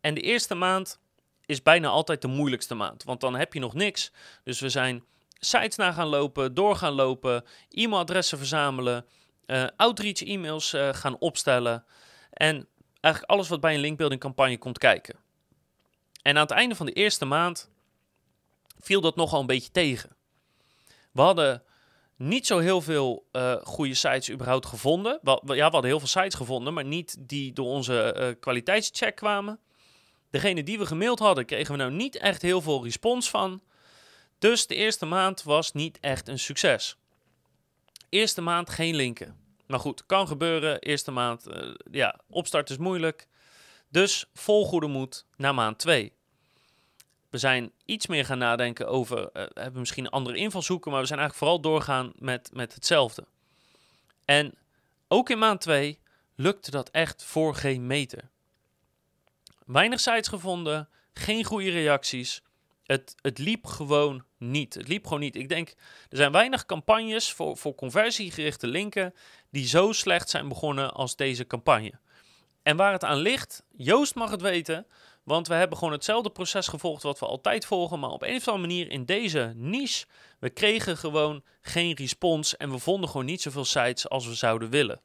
[0.00, 1.00] En de eerste maand
[1.46, 3.04] is bijna altijd de moeilijkste maand.
[3.04, 4.12] Want dan heb je nog niks.
[4.44, 5.04] Dus we zijn
[5.38, 9.06] sites na gaan lopen, door gaan lopen, e-mailadressen verzamelen,
[9.46, 11.84] uh, outreach e-mails uh, gaan opstellen.
[12.30, 12.68] En
[13.00, 15.16] eigenlijk alles wat bij een linkbuilding campagne komt kijken.
[16.22, 17.70] En aan het einde van de eerste maand
[18.78, 20.16] viel dat nogal een beetje tegen.
[21.12, 21.62] We hadden
[22.18, 25.20] niet zo heel veel uh, goede sites überhaupt gevonden.
[25.22, 29.60] ja, we hadden heel veel sites gevonden, maar niet die door onze uh, kwaliteitscheck kwamen.
[30.30, 33.62] Degene die we gemaild hadden, kregen we nou niet echt heel veel respons van.
[34.38, 36.96] Dus de eerste maand was niet echt een succes.
[38.08, 39.36] Eerste maand geen linken.
[39.66, 40.78] Maar goed, kan gebeuren.
[40.78, 43.28] Eerste maand, uh, ja, opstart is moeilijk.
[43.88, 46.12] Dus vol goede moed naar maand 2.
[47.30, 51.18] We zijn iets meer gaan nadenken over, uh, hebben misschien andere invalshoeken, maar we zijn
[51.18, 53.24] eigenlijk vooral doorgaan met, met hetzelfde.
[54.24, 54.54] En
[55.08, 55.98] ook in maand 2
[56.34, 58.28] lukte dat echt voor geen meter.
[59.66, 62.42] Weinig sites gevonden, geen goede reacties.
[62.84, 64.74] Het, het liep gewoon niet.
[64.74, 65.36] Het liep gewoon niet.
[65.36, 65.68] Ik denk,
[66.08, 69.14] er zijn weinig campagnes voor, voor conversiegerichte linken
[69.50, 71.92] die zo slecht zijn begonnen als deze campagne.
[72.62, 74.86] En waar het aan ligt, Joost mag het weten,
[75.28, 78.48] want we hebben gewoon hetzelfde proces gevolgd wat we altijd volgen, maar op een of
[78.48, 80.06] andere manier in deze niche,
[80.38, 84.70] we kregen gewoon geen respons en we vonden gewoon niet zoveel sites als we zouden
[84.70, 85.00] willen.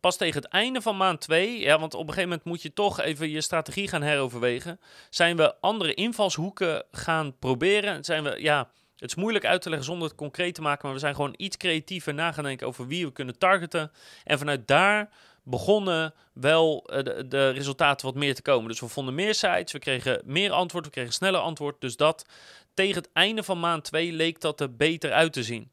[0.00, 2.72] Pas tegen het einde van maand 2, ja, want op een gegeven moment moet je
[2.72, 8.04] toch even je strategie gaan heroverwegen, zijn we andere invalshoeken gaan proberen.
[8.04, 10.92] Zijn we, ja, het is moeilijk uit te leggen zonder het concreet te maken, maar
[10.92, 13.92] we zijn gewoon iets creatiever na gaan denken over wie we kunnen targeten.
[14.24, 15.10] En vanuit daar
[15.48, 18.68] begonnen wel eh, de, de, resultaten wat meer te komen.
[18.68, 21.80] Dus we vonden meer sites, we kregen meer antwoord, we kregen sneller antwoord.
[21.80, 22.26] Dus dat
[22.74, 25.70] tegen het einde van maand 2 leek dat er beter uit te zien.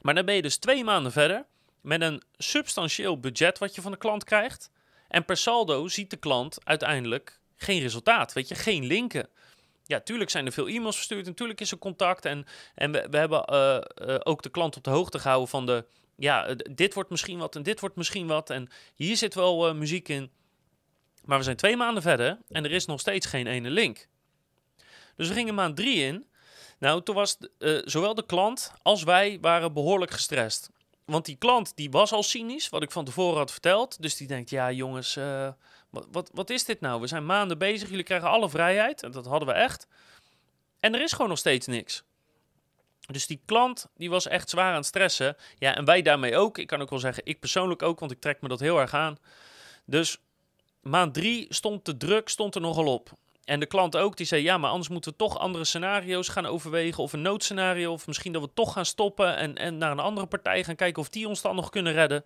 [0.00, 1.46] Maar dan ben je dus twee maanden verder
[1.80, 4.70] met een substantieel budget wat je van de klant krijgt.
[5.08, 9.28] En per saldo ziet de klant uiteindelijk geen resultaat, weet je, geen linken.
[9.84, 12.24] Ja, tuurlijk zijn er veel e-mails verstuurd, natuurlijk is er contact.
[12.24, 15.66] En, en we, we hebben uh, uh, ook de klant op de hoogte gehouden van
[15.66, 15.84] de,
[16.18, 18.50] ja, dit wordt misschien wat en dit wordt misschien wat.
[18.50, 20.30] En hier zit wel uh, muziek in.
[21.24, 24.08] Maar we zijn twee maanden verder en er is nog steeds geen ene link.
[25.16, 26.26] Dus we gingen maand drie in.
[26.78, 27.38] Nou, toen was
[27.84, 30.70] zowel de klant als wij waren behoorlijk gestrest
[31.08, 34.02] want die klant die was al cynisch, wat ik van tevoren had verteld.
[34.02, 35.18] Dus die denkt, ja jongens,
[35.90, 37.00] wat, wat, wat is dit nou?
[37.00, 39.02] We zijn maanden bezig, jullie krijgen alle vrijheid.
[39.02, 39.86] En dat hadden we echt.
[40.80, 42.02] En er is gewoon nog steeds niks.
[43.12, 45.36] Dus die klant die was echt zwaar aan het stressen.
[45.58, 46.58] Ja, en wij daarmee ook.
[46.58, 48.94] Ik kan ook wel zeggen, ik persoonlijk ook, want ik trek me dat heel erg
[48.94, 49.18] aan.
[49.84, 50.18] Dus
[50.80, 53.10] maand drie stond de druk stond er nogal op.
[53.44, 56.46] En de klant ook, die zei, ja, maar anders moeten we toch andere scenario's gaan
[56.46, 57.02] overwegen.
[57.02, 60.26] Of een noodscenario, of misschien dat we toch gaan stoppen en, en naar een andere
[60.26, 62.24] partij gaan kijken of die ons dan nog kunnen redden.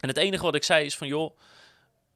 [0.00, 1.36] En het enige wat ik zei is van, joh,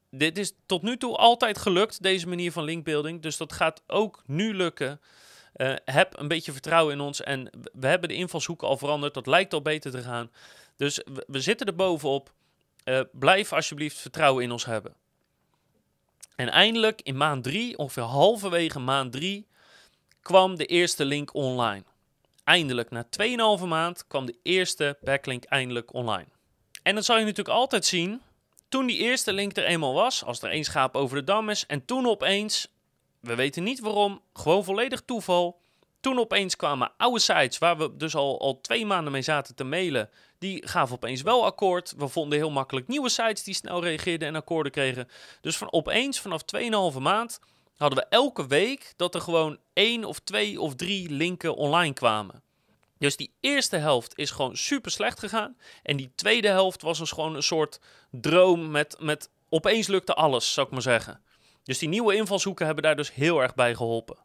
[0.09, 3.21] dit is tot nu toe altijd gelukt, deze manier van linkbuilding.
[3.21, 5.01] Dus dat gaat ook nu lukken.
[5.57, 9.13] Uh, heb een beetje vertrouwen in ons en we hebben de invalshoeken al veranderd.
[9.13, 10.31] Dat lijkt al beter te gaan.
[10.77, 12.33] Dus we, zitten er bovenop.
[12.85, 14.95] Uh, blijf alsjeblieft vertrouwen in ons hebben.
[16.35, 19.47] En eindelijk in maand 3, ongeveer halverwege maand 3,
[20.21, 21.83] kwam de eerste link online.
[22.43, 23.05] Eindelijk, na
[23.59, 26.27] 2,5 maand, kwam de eerste backlink eindelijk online.
[26.83, 28.21] En dat zal je natuurlijk altijd zien.
[28.69, 31.65] Toen die eerste link er eenmaal was, als er één schaap over de dam is,
[31.65, 32.67] en toen opeens,
[33.23, 35.59] we weten niet waarom, gewoon volledig toeval,
[35.99, 39.63] toen opeens kwamen oude sites waar we dus al, al twee maanden mee zaten te
[39.63, 40.09] mailen.
[40.39, 41.93] Die gaven opeens wel akkoord.
[41.97, 45.09] We vonden heel makkelijk nieuwe sites die snel reageerden en akkoorden kregen.
[45.41, 46.41] Dus van opeens, vanaf
[46.93, 47.39] 2,5 maand,
[47.77, 52.41] hadden we elke week dat er gewoon één of twee of drie linken online kwamen.
[52.97, 55.57] Dus die eerste helft is gewoon super slecht gegaan.
[55.83, 57.79] En die tweede helft was dus gewoon een soort
[58.11, 61.21] droom met, met opeens lukte alles, zou ik maar zeggen.
[61.63, 64.17] Dus die nieuwe invalshoeken hebben daar dus heel erg bij geholpen.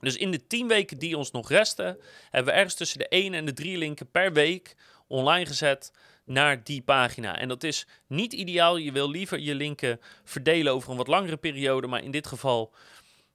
[0.00, 1.98] Dus in de 10 weken die ons nog resten,
[2.30, 4.76] hebben we ergens tussen de 1 en de 3 linken per week
[5.06, 5.92] online gezet
[6.24, 7.38] naar die pagina.
[7.38, 8.76] En dat is niet ideaal.
[8.76, 12.74] Je wil liever je linken verdelen over een wat langere periode, maar in dit geval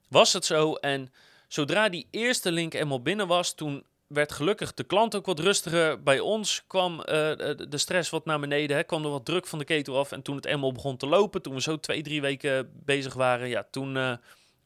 [0.08, 0.74] was het zo.
[0.74, 1.12] En
[1.48, 6.02] zodra die eerste link eenmaal binnen was, toen werd gelukkig de klant ook wat rustiger.
[6.02, 9.58] Bij ons kwam uh, de stress wat naar beneden, hè, kwam er wat druk van
[9.58, 10.12] de ketel af.
[10.12, 13.48] En toen het eenmaal begon te lopen, toen we zo twee, drie weken bezig waren,
[13.48, 13.96] ja, toen...
[13.96, 14.12] Uh,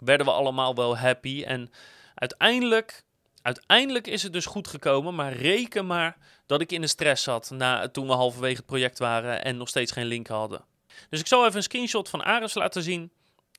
[0.01, 1.43] werden we allemaal wel happy.
[1.47, 1.71] En
[2.15, 3.05] uiteindelijk,
[3.43, 5.15] uiteindelijk is het dus goed gekomen.
[5.15, 8.99] Maar reken maar dat ik in de stress zat na, toen we halverwege het project
[8.99, 10.65] waren en nog steeds geen link hadden.
[11.09, 13.13] Dus ik zal even een screenshot van Ares laten zien.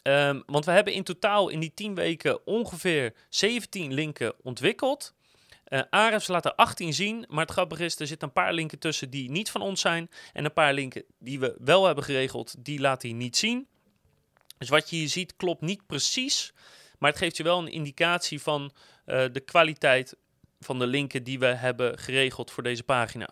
[0.03, 5.13] Um, want we hebben in totaal in die 10 weken ongeveer 17 linken ontwikkeld.
[5.71, 8.79] Uh, Ares laat er 18 zien, maar het grappige is, er zitten een paar linken
[8.79, 10.10] tussen die niet van ons zijn.
[10.34, 13.67] En een paar linken die we wel hebben geregeld, die laat hij niet zien.
[14.57, 16.53] Dus wat je hier ziet klopt niet precies,
[16.99, 18.71] maar het geeft je wel een indicatie van
[19.05, 20.15] uh, de kwaliteit
[20.60, 23.29] van de linken die we hebben geregeld voor deze pagina.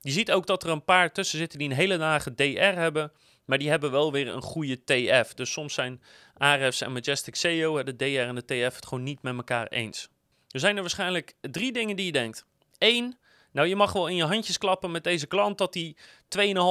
[0.00, 3.12] Je ziet ook dat er een paar tussen zitten die een hele lage DR hebben,
[3.44, 5.34] maar die hebben wel weer een goede TF.
[5.34, 6.02] Dus soms zijn
[6.34, 10.08] Ahrefs en Majestic SEO, de DR en de TF, het gewoon niet met elkaar eens.
[10.54, 12.44] Er zijn er waarschijnlijk drie dingen die je denkt.
[12.78, 13.16] Eén,
[13.50, 15.96] nou je mag wel in je handjes klappen met deze klant dat hij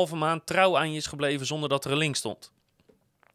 [0.10, 2.52] 2,5 maand trouw aan je is gebleven zonder dat er een link stond.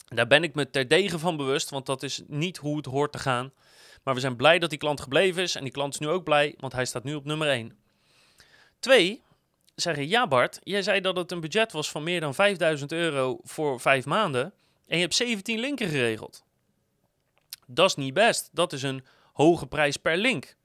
[0.06, 3.18] Daar ben ik me terdege van bewust, want dat is niet hoe het hoort te
[3.18, 3.52] gaan.
[4.02, 6.24] Maar we zijn blij dat die klant gebleven is en die klant is nu ook
[6.24, 7.78] blij, want hij staat nu op nummer 1.
[8.80, 9.22] Twee,
[9.74, 13.38] zeggen ja Bart, jij zei dat het een budget was van meer dan 5000 euro
[13.42, 14.52] voor vijf maanden
[14.86, 16.44] en je hebt 17 linken geregeld.
[17.66, 19.04] Dat is niet best, dat is een
[19.38, 20.56] hoge prijs per link.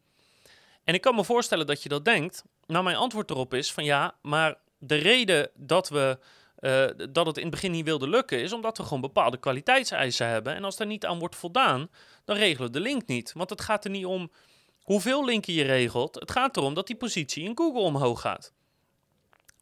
[0.83, 2.43] En ik kan me voorstellen dat je dat denkt.
[2.65, 6.19] Nou, mijn antwoord erop is van ja, maar de reden dat we
[6.55, 10.27] eh, dat het in het begin niet wilde lukken, is omdat we gewoon bepaalde kwaliteitseisen
[10.27, 10.55] hebben.
[10.55, 11.89] En als daar niet aan wordt voldaan,
[12.25, 13.33] dan regelen we de link niet.
[13.33, 14.31] Want het gaat er niet om
[14.81, 16.15] hoeveel linken je regelt.
[16.15, 18.53] Het gaat erom dat die positie in Google omhoog gaat.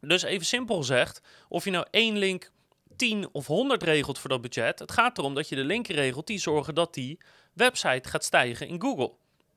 [0.00, 2.50] Dus even simpel gezegd, of je nou één link
[2.96, 6.26] 10 of 100 regelt voor dat budget, het gaat erom dat je de linken regelt
[6.26, 7.18] die zorgen dat die
[7.52, 9.12] website gaat stijgen in Google.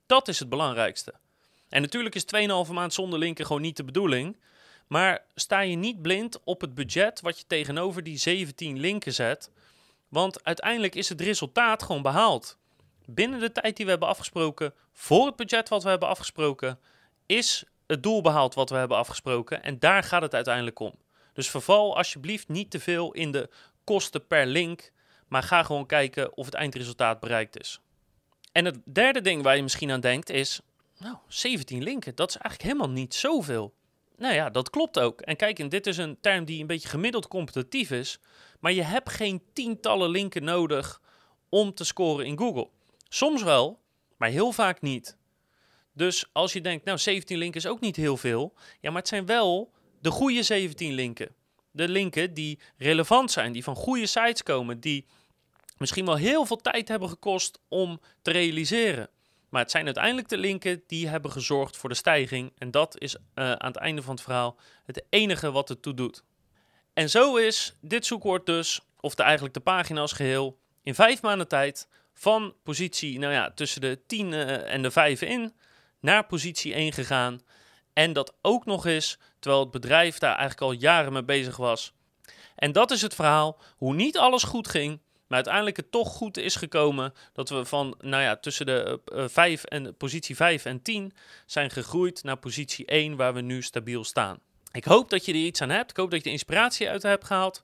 [0.05, 1.13] Dat is het belangrijkste.
[1.69, 2.25] En natuurlijk is
[2.67, 4.37] 2,5 maand zonder linken gewoon niet de bedoeling.
[4.87, 9.51] Maar sta je niet blind op het budget wat je tegenover die 17 linken zet.
[10.07, 12.57] Want uiteindelijk is het resultaat gewoon behaald.
[13.05, 16.79] Binnen de tijd die we hebben afgesproken, voor het budget wat we hebben afgesproken,
[17.25, 19.63] is het doel behaald wat we hebben afgesproken.
[19.63, 20.93] En daar gaat het uiteindelijk om.
[21.33, 23.49] Dus verval alsjeblieft niet te veel in de
[23.83, 24.91] kosten per link,
[25.27, 27.79] maar ga gewoon kijken of het eindresultaat bereikt is.
[28.55, 30.59] En het derde ding waar je misschien aan denkt is,
[30.97, 33.73] nou, 17 linken, dat is eigenlijk helemaal niet zoveel.
[34.17, 35.21] Nou ja, dat klopt ook.
[35.21, 38.19] En kijk, en dit is een term die een beetje gemiddeld competitief is,
[38.59, 41.01] maar je hebt geen tientallen linken nodig
[41.49, 42.69] om te scoren in Google.
[43.09, 43.79] Soms wel,
[44.17, 45.17] maar heel vaak niet.
[45.93, 49.09] Dus als je denkt, nou 17 linken is ook niet heel veel, ja, maar het
[49.09, 51.35] zijn wel de goede 17 linken.
[51.71, 55.05] De linken die relevant zijn, die van goede sites komen, die
[55.77, 59.09] misschien wel heel veel tijd hebben gekost om te realiseren.
[59.49, 62.51] Maar het zijn uiteindelijk de linken die hebben gezorgd voor de stijging.
[62.57, 65.93] En dat is uh, aan het einde van het verhaal het enige wat het toe
[65.93, 66.23] doet.
[66.93, 71.21] En zo is dit zoekwoord dus, of de, eigenlijk de pagina als geheel, in vijf
[71.21, 75.53] maanden tijd van positie nou ja, tussen de 10 uh, en de 5 in
[75.99, 77.41] naar positie 1 gegaan.
[77.93, 81.93] En dat ook nog eens terwijl het bedrijf daar eigenlijk al jaren mee bezig was.
[82.55, 86.37] En dat is het verhaal hoe niet alles goed ging, maar uiteindelijk het toch goed
[86.37, 90.81] is gekomen dat we van, nou ja, tussen de uh, 5 en positie 5 en
[90.81, 91.13] 10
[91.45, 94.39] zijn gegroeid naar positie 1 waar we nu stabiel staan.
[94.71, 95.89] Ik hoop dat je er iets aan hebt.
[95.89, 97.63] Ik hoop dat je er inspiratie uit hebt gehaald.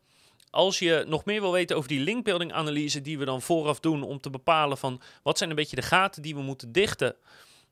[0.50, 4.04] Als je nog meer wil weten over die linkbuilding analyse die we dan vooraf doen
[4.04, 7.16] om te bepalen van wat zijn een beetje de gaten die we moeten dichten.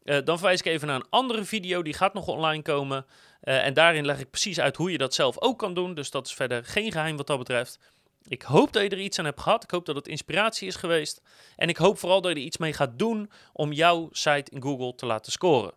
[0.03, 3.05] Uh, dan verwijs ik even naar een andere video, die gaat nog online komen.
[3.41, 5.93] En daarin leg ik precies uit hoe je dat zelf ook kan doen.
[5.93, 7.79] Dus dat is verder geen geheim wat dat betreft.
[8.29, 9.63] Ik hoop dat je er iets aan hebt gehad.
[9.63, 11.21] Ik hoop dat het inspiratie is geweest.
[11.55, 14.61] En ik hoop vooral dat je er iets mee gaat doen om jouw site in
[14.61, 15.73] Google te laten scoren.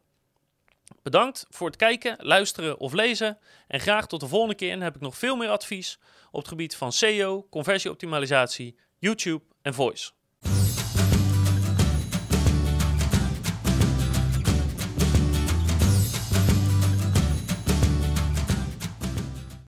[1.03, 3.39] Bedankt voor het kijken, luisteren of lezen.
[3.69, 4.73] En graag tot de volgende keer.
[4.73, 5.99] En heb ik nog veel meer advies
[6.31, 10.11] op het gebied van SEO, conversieoptimalisatie, YouTube en voice.